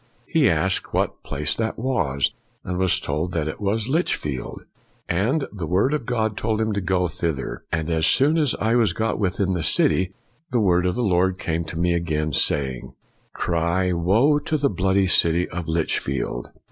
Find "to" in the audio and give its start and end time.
6.73-6.81, 11.65-11.77, 14.39-14.57